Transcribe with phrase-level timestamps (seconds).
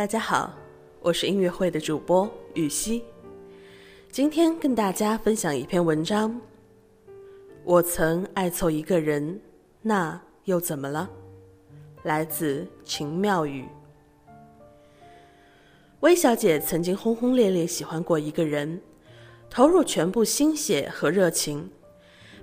[0.00, 0.50] 大家好，
[1.02, 3.04] 我是音乐会的主播雨熙，
[4.10, 6.40] 今天跟大家分享一篇文章。
[7.64, 9.38] 我曾爱错一个人，
[9.82, 11.06] 那又怎么了？
[12.04, 13.68] 来自秦妙语。
[16.00, 18.80] 薇小姐曾经轰轰烈烈喜欢过一个人，
[19.50, 21.70] 投入全部心血和热情，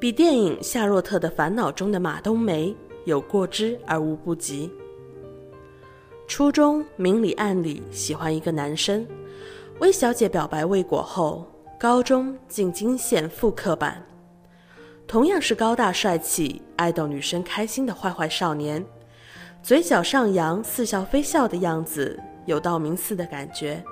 [0.00, 2.74] 比电影《夏洛特的烦恼》中的马冬梅
[3.04, 4.70] 有过之而无不及。
[6.32, 9.06] 初中明里暗里喜欢一个男生，
[9.80, 11.46] 薇小姐表白未果后，
[11.78, 14.02] 高中进京县复刻版，
[15.06, 18.82] 同样是高大帅气、爱逗女生开心的坏坏少年，
[19.62, 23.84] 嘴角上扬、似笑非笑的样子，有道明寺的感觉。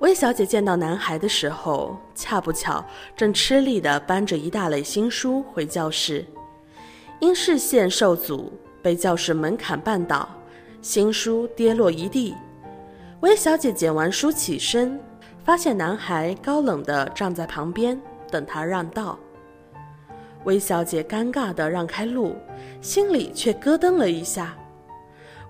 [0.00, 2.84] 薇小姐见到男孩的时候，恰不巧
[3.16, 6.22] 正吃力地搬着一大垒新书回教室，
[7.18, 8.52] 因视线受阻。
[8.82, 10.28] 被教室门槛绊倒，
[10.80, 12.34] 新书跌落一地。
[13.20, 15.00] 薇小姐捡完书起身，
[15.44, 19.18] 发现男孩高冷地站在旁边等她让道。
[20.44, 22.36] 薇小姐尴尬地让开路，
[22.80, 24.56] 心里却咯噔了一下。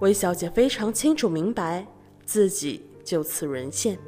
[0.01, 1.87] 薇小姐非常清楚明白，
[2.25, 3.99] 自己就此沦陷。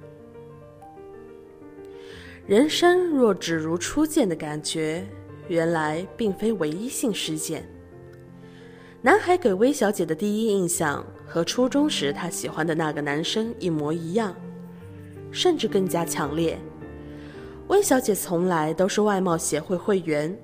[2.46, 5.06] 人生若只如初见的感觉，
[5.48, 7.68] 原来并非唯一性事件。
[9.02, 14.34] 男孩给薇小姐的第一印象和初中时她喜欢的那个男生一模一样，
[15.30, 16.58] 甚至更加强烈。
[17.68, 20.38] 薇小姐从来都是外貌协会会员，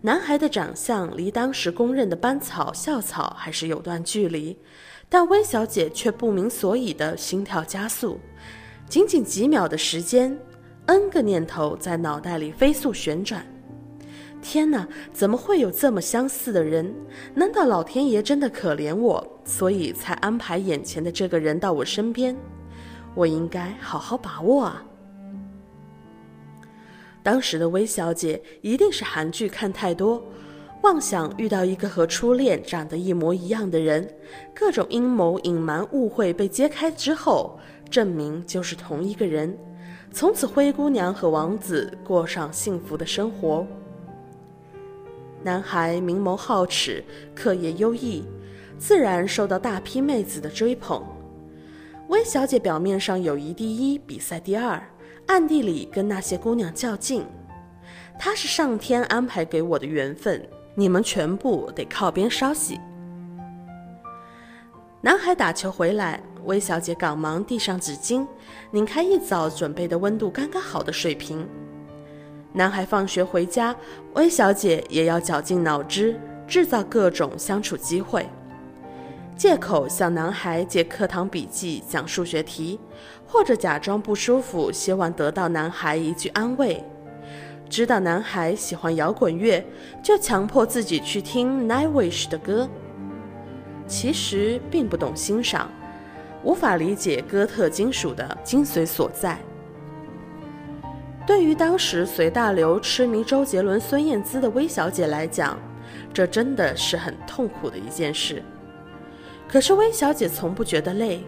[0.00, 4.56] 男孩的长相离当时公认的班草校草还是有段距离，
[5.08, 8.20] 但薇小姐却不明所以的心跳加速，
[8.88, 10.38] 仅仅几秒的时间
[10.86, 13.44] ，n 个念头在脑袋里飞速旋转。
[14.42, 16.92] 天哪，怎么会有这么相似的人？
[17.34, 22.36] 难道老天爷真的可怜我，所以才安排眼前的这个人到我身边？
[23.14, 24.84] 我应该好好把握啊！
[27.22, 30.20] 当时的薇小姐一定是韩剧看太多，
[30.82, 34.12] 妄想遇到一个和初恋长得一模一样的人，
[34.52, 37.58] 各种阴谋、隐瞒、误会被揭开之后，
[37.88, 39.56] 证明就是同一个人，
[40.10, 43.64] 从此灰姑娘和王子过上幸福的生活。
[45.44, 47.04] 男孩明眸皓齿，
[47.34, 48.24] 课业优异，
[48.78, 51.04] 自然受到大批妹子的追捧。
[52.08, 54.80] 薇小姐表面上友谊第一，比赛第二，
[55.26, 57.24] 暗地里跟那些姑娘较劲。
[58.18, 62.78] 她是上天安排给我的缘分，你们全部得靠边稍息。
[65.00, 68.24] 男孩打球回来，薇小姐赶忙递上纸巾，
[68.70, 71.44] 拧开一早准备的温度刚刚好的水瓶。
[72.54, 73.74] 男孩放学回家，
[74.14, 78.28] 薇小姐也要绞尽脑汁制造各种相处机会，
[79.36, 82.78] 借口向男孩借课堂笔记讲数学题，
[83.26, 86.84] 或者假装不舒服，希望得到男孩一句安慰。
[87.70, 89.64] 知道男孩喜欢摇滚乐，
[90.02, 92.68] 就强迫自己去听 Nightwish 的歌。
[93.86, 95.70] 其实并不懂欣赏，
[96.44, 99.38] 无法理解哥特金属的精髓所在。
[101.24, 105.56] 对于当时随大流痴迷周杰伦、孙燕姿的薇小姐来讲，
[106.12, 108.42] 这真的是很痛苦的一件事。
[109.48, 111.24] 可是薇小姐从不觉得累，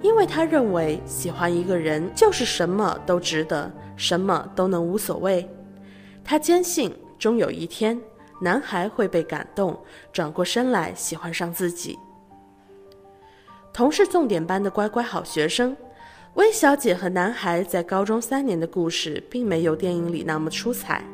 [0.00, 5.48] 因为她认为喜欢一个人就是什么都值得，什么都能无所谓。
[6.22, 8.00] 她坚信，终有一天，
[8.40, 9.76] 男孩会被感动，
[10.12, 11.98] 转过身来喜欢上自己。
[13.72, 15.76] 同是重点班的乖乖好学生。
[16.34, 21.04] 薇小姐和男孩在高中三年的故事，并没有电影里那么出彩。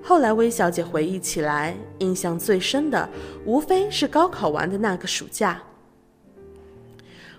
[0.00, 3.08] 后来，薇小姐回忆起来，印象最深的
[3.44, 5.60] 无非是高考完的那个暑假。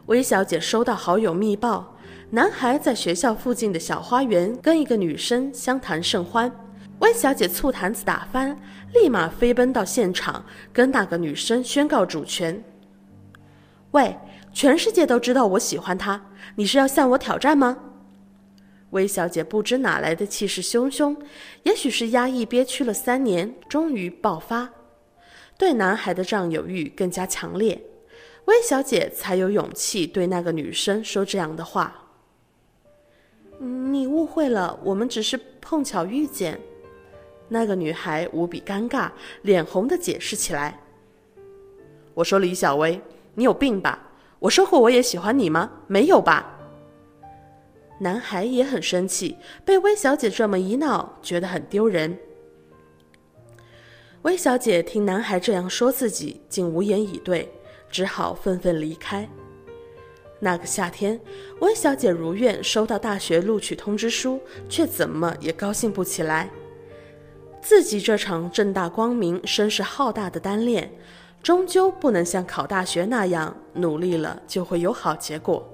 [0.07, 1.95] 薇小姐收到好友密报，
[2.31, 6.51] 男孩在学校附近的小花园跟一个女生相谈甚欢。
[6.99, 8.59] 薇小姐醋坛子打翻，
[8.93, 10.43] 立马飞奔到现场，
[10.73, 12.61] 跟那个女生宣告主权。
[13.91, 14.13] 喂！
[14.51, 17.77] 全世界都知道我喜欢他，你是要向我挑战吗？
[18.91, 21.15] 薇小姐不知哪来的气势汹汹，
[21.63, 24.69] 也许是压抑憋屈了三年，终于爆发，
[25.57, 27.79] 对男孩的占有欲更加强烈。
[28.45, 32.07] 薇小姐才有勇气对那个女生说这样的话。
[33.59, 36.59] 你误会了，我们只是碰巧遇见。
[37.47, 39.11] 那个女孩无比尴尬，
[39.43, 40.79] 脸红的解释起来。
[42.15, 42.99] 我说李小薇，
[43.35, 44.08] 你有病吧？
[44.39, 45.69] 我说过我也喜欢你吗？
[45.87, 46.55] 没有吧。
[47.99, 52.17] 男孩也很生气，被薇小姐这么一闹，觉得很丢人。
[54.21, 57.51] 薇小姐听男孩这样说自己，竟无言以对，
[57.89, 59.27] 只好愤愤离开。
[60.39, 61.19] 那个夏天，
[61.59, 64.39] 温小姐如愿收到大学录取通知书，
[64.69, 66.49] 却怎么也高兴不起来。
[67.61, 70.89] 自己这场正大光明、声势浩大的单恋，
[71.41, 75.67] 终究不能像考大学那样努力了就会有好结果。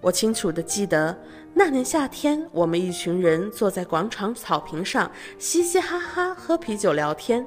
[0.00, 1.16] 我清楚的记得，
[1.52, 7.46] 那年夏天，我们一群人坐在广场草坪上，嘻嘻哈哈喝啤酒聊天。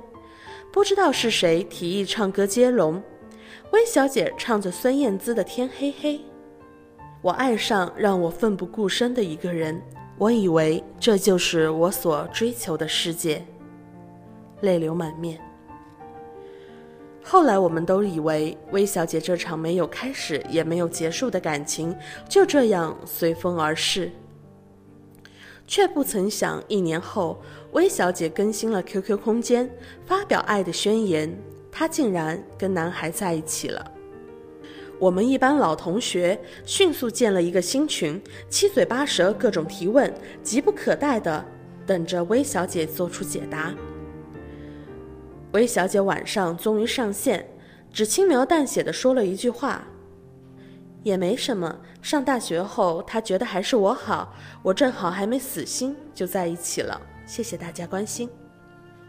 [0.71, 3.01] 不知道是谁提议唱歌接龙。
[3.71, 6.17] 温小姐唱着孙燕姿的《天黑黑》，
[7.23, 9.81] 我爱上让我奋不顾身的一个人，
[10.19, 13.43] 我以为这就是我所追求的世界，
[14.61, 15.39] 泪流满面。
[17.23, 21.95] 后来我们都以为微小姐这场没有开始也没有结束的感情
[22.27, 24.11] 就这样随风而逝，
[25.65, 27.41] 却不曾想一年后，
[27.71, 29.69] 微小姐更新了 QQ 空间，
[30.05, 31.33] 发表爱的宣言。
[31.71, 33.91] 她竟然跟男孩在一起了。
[34.99, 41.43] 我们一班老同学迅速建了一个新群，七嘴八舌，各种提问，急不可待的
[41.87, 43.73] 等着微小姐做出解答。
[45.53, 47.47] 薇小姐晚上终于上线，
[47.91, 49.83] 只轻描淡写的说了一句话
[51.03, 51.79] ：“也没什么。
[52.01, 54.33] 上大学后，他觉得还是我好，
[54.63, 56.99] 我正好还没死心，就在一起了。
[57.27, 58.27] 谢谢大家关心。”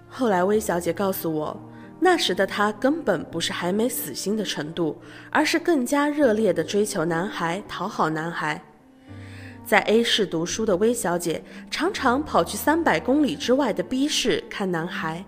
[0.07, 1.59] 后来薇小姐告诉我。
[1.99, 5.01] 那时的她根本不是还没死心的程度，
[5.31, 8.63] 而是更加热烈地追求男孩，讨好男孩。
[9.65, 15.25] 在 A 市读书的薇小姐常常跑去三百公里之外的 B 市看男孩。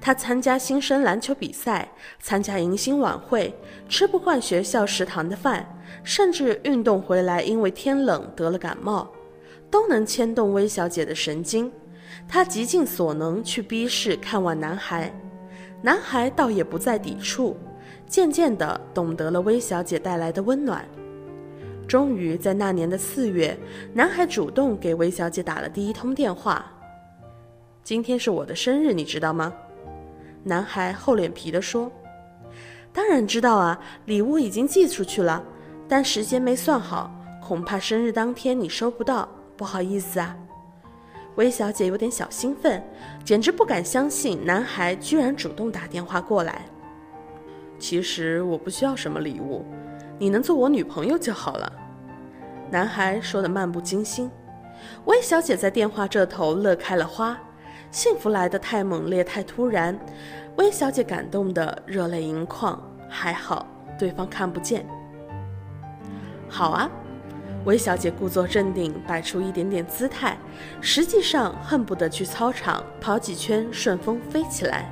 [0.00, 1.86] 他参加新生篮球比赛，
[2.18, 3.54] 参加迎新晚会，
[3.88, 9.10] 吃不惯学校食堂的饭，甚至运动回来因为天冷得了感冒，
[9.70, 11.70] 都能牵动薇小姐的神经。
[12.26, 15.14] 她极尽所能去 B 市看望男孩。
[15.82, 17.56] 男孩倒也不再抵触，
[18.06, 20.86] 渐渐地懂得了薇小姐带来的温暖。
[21.86, 23.56] 终于在那年的四月，
[23.92, 26.64] 男孩主动给薇小姐打了第一通电话。
[27.82, 29.52] 今天是我的生日，你知道吗？
[30.42, 31.90] 男孩厚脸皮地说
[32.92, 35.42] ：“当然知道啊，礼物已经寄出去了，
[35.88, 37.10] 但时间没算好，
[37.42, 40.36] 恐怕生日当天你收不到，不好意思啊。”
[41.36, 42.82] 薇小姐有点小兴奋，
[43.24, 46.66] 简直不敢相信男孩居然主动打电话过来。
[47.78, 49.64] 其实我不需要什么礼物，
[50.18, 51.72] 你能做我女朋友就好了。
[52.70, 54.30] 男孩说的漫不经心。
[55.04, 57.38] 薇小姐在电话这头乐开了花，
[57.90, 59.98] 幸福来得太猛烈太突然，
[60.56, 62.80] 薇小姐感动得热泪盈眶。
[63.12, 63.66] 还好
[63.98, 64.86] 对方看不见。
[66.48, 66.88] 好啊。
[67.66, 70.38] 韦小姐故作镇定，摆出一点点姿态，
[70.80, 74.90] 实际上恨不得去操场跑几圈，顺风飞起来。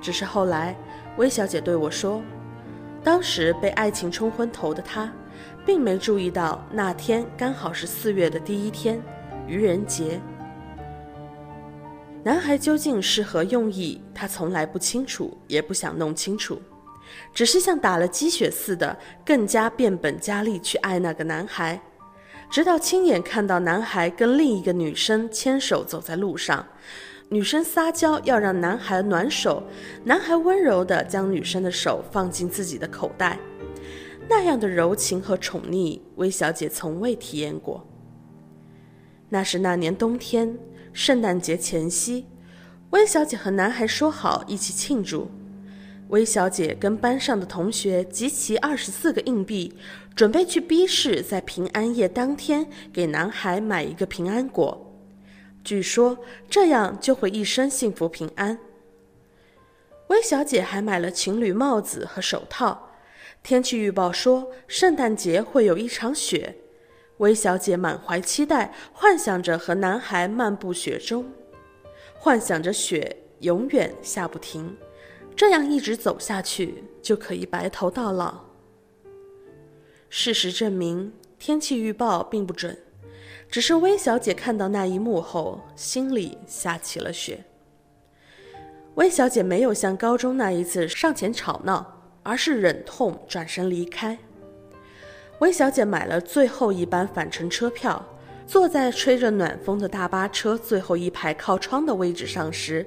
[0.00, 0.74] 只是后来，
[1.16, 2.20] 韦小姐对我说，
[3.04, 5.12] 当时被爱情冲昏头的她，
[5.64, 9.00] 并没注意到那天刚好是四月的第一天，
[9.46, 10.20] 愚人节。
[12.24, 16.58] 男孩究竟是何用意，她从来不清楚，也不想弄清楚。
[17.34, 21.78] 只是像打了鸡血似的，更加变本加厉去爱那个男孩，
[22.50, 26.66] 直到亲眼看到男孩跟另一个女生牵手走在路上，
[27.28, 29.62] 女生撒娇要让男孩暖手，
[30.02, 33.38] 男孩温柔地将女生的手放进自己的口袋，
[34.30, 37.86] 那样的柔情和宠溺，薇小姐从未体验过。
[39.28, 40.56] 那是那年冬天，
[40.94, 42.24] 圣诞节前夕，
[42.90, 45.28] 薇小姐和男孩说好一起庆祝。
[46.08, 49.76] 薇小姐跟班上的同学集齐二十四个硬币，
[50.14, 54.94] 准备去 B 市，在平安夜当天给男孩买一个平安果，
[55.64, 56.16] 据说
[56.48, 58.56] 这样就会一生幸福平安。
[60.06, 62.90] 薇小姐还买了情侣帽子和手套。
[63.42, 66.56] 天气预报说圣诞节会有一场雪，
[67.18, 71.30] 薇小姐满怀期待，幻想着和男孩漫步雪中，
[72.18, 74.76] 幻想着雪永远下不停。
[75.36, 78.44] 这样一直走下去，就可以白头到老。
[80.08, 82.78] 事实证明，天气预报并不准，
[83.50, 87.44] 只是薇小姐看到那一幕后，心里下起了雪。
[88.94, 94.16] 薇小姐没有像高中那一次上前吵闹，而是忍痛转身离开。
[95.40, 98.04] 薇小姐买了最后一班返程车票。
[98.46, 102.86] 坐在吹着暖风的大巴车最后一排靠窗的位置上时，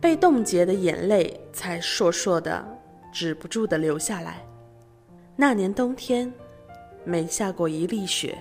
[0.00, 2.66] 被冻结的眼泪才烁烁的、
[3.12, 4.44] 止不住的流下来。
[5.36, 6.32] 那年冬天，
[7.04, 8.36] 没下过一粒雪。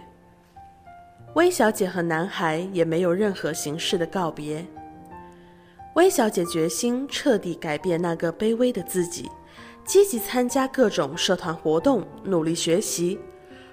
[1.35, 4.65] 薇小姐和男孩也没有任何形式的告别。
[5.93, 9.29] 薇小姐决心彻底改变那个卑微的自己，
[9.85, 13.19] 积极参加各种社团活动，努力学习，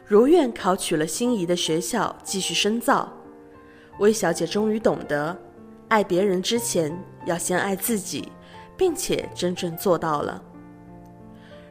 [0.06, 3.10] 如愿考取了心仪的学校，继续深造。
[3.98, 5.34] 薇小姐终于懂得，
[5.88, 6.94] 爱别人之前
[7.24, 8.30] 要先爱自己，
[8.76, 10.42] 并且真正做到了。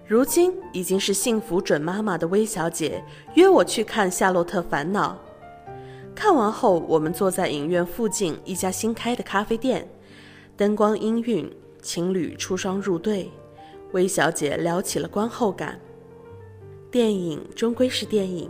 [0.08, 3.04] 如今已经是幸福准妈妈的薇小姐
[3.36, 5.18] 约我去看《夏洛特烦恼》。
[6.16, 9.88] 看完后，我们坐在影院附近一家新开的咖啡店，
[10.58, 13.32] 灯光氤氲，情侣出双入对。
[13.92, 15.80] 薇小姐聊起了观后感。
[16.94, 18.48] 电影终归是电影，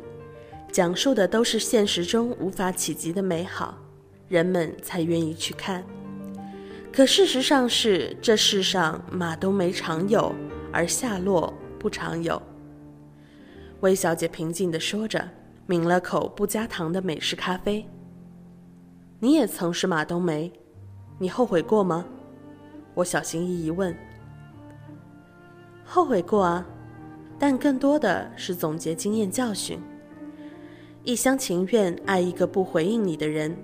[0.70, 3.78] 讲述的都是现实中无法企及的美好，
[4.28, 5.82] 人们才愿意去看。
[6.92, 10.36] 可事实上是，这世上马冬梅常有，
[10.74, 12.42] 而夏洛不常有。
[13.80, 15.26] 薇小姐平静地说着，
[15.68, 17.88] 抿了口不加糖的美式咖啡。
[19.20, 20.52] 你也曾是马冬梅，
[21.18, 22.06] 你后悔过吗？
[22.94, 23.96] 我小心翼翼问。
[25.86, 26.66] 后悔过啊，
[27.38, 29.80] 但更多的是总结经验教训。
[31.04, 33.58] 一厢情愿爱一个不回应你的人，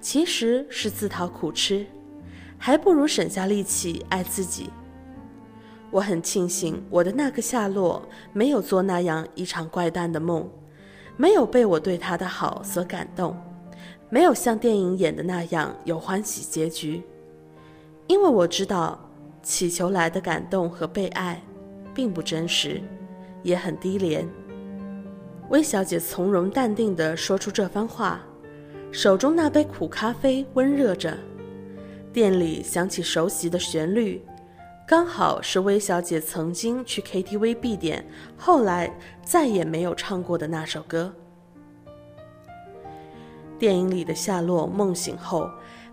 [0.00, 1.84] 其实是自讨苦吃，
[2.56, 4.70] 还不如省下力气爱自己。
[5.90, 8.00] 我很庆幸我的那个夏洛
[8.32, 10.48] 没有做那样一场怪诞的梦，
[11.16, 13.36] 没有被我对他的好所感动，
[14.08, 17.02] 没有像电影演的那样有欢喜结局，
[18.06, 18.98] 因为我知道，
[19.42, 21.42] 祈求来的感动和被爱。
[21.94, 22.82] 并不真实，
[23.44, 24.28] 也很低廉。
[25.50, 28.20] 薇小姐从容淡定地说出这番话，
[28.90, 31.16] 手中那杯苦咖啡温热着，
[32.12, 34.20] 店里响起熟悉的旋律，
[34.88, 38.04] 刚好是薇小姐曾经去 KTV 必点，
[38.36, 41.12] 后来再也没有唱过的那首歌。
[43.58, 45.48] 电影里的夏洛梦醒后，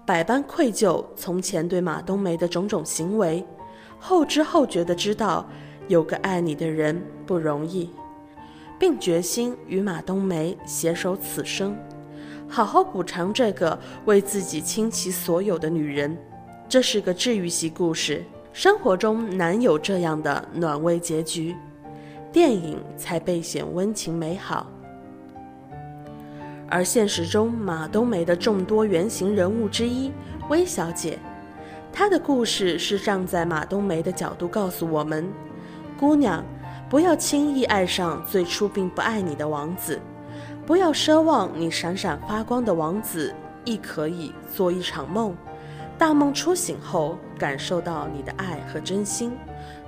[0.05, 3.45] 百般愧疚从前对马冬梅的种种行为，
[3.99, 5.45] 后知后觉地知道。
[5.91, 7.89] 有个爱你的人不容易，
[8.79, 11.75] 并决心与马冬梅携手此生，
[12.47, 16.17] 好好补偿这个为自己倾其所有的女人。
[16.69, 21.57] 这是个治愈系故事，生活中难有这样的暖味结局，
[22.31, 24.71] 电影才倍显温情美好。
[26.69, 30.09] 而现实中，马冬梅的众多原型人物之一
[30.47, 31.19] 薇小姐，
[31.91, 35.27] 她的故事是站在马冬梅的角度告诉我们。
[36.01, 36.43] 姑娘，
[36.89, 40.01] 不要轻易爱上最初并不爱你的王子，
[40.65, 43.31] 不要奢望你闪闪发光的王子
[43.65, 45.37] 亦可以做一场梦，
[45.99, 49.31] 大梦初醒后感受到你的爱和真心，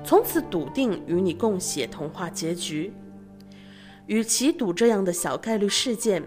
[0.03, 2.93] 从此笃定与你共写童话结局。
[4.05, 6.23] 与其赌这样的小概率事件，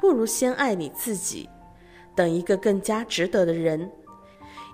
[0.00, 1.48] 不如先爱你自己，
[2.16, 3.88] 等一个更加值得的人，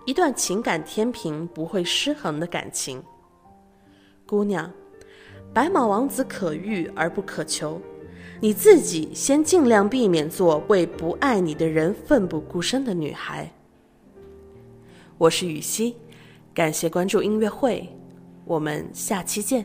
[0.06, 3.04] 一段情感天平不会失衡的感情。
[4.34, 4.68] 姑娘，
[5.52, 7.80] 白马王子可遇而不可求，
[8.40, 13.48] 你自己先尽量避免做为不爱你的人奋不顾身的女孩。
[15.18, 15.94] 我是雨熙，
[16.52, 17.88] 感谢关注音乐会，
[18.44, 19.64] 我们下期见。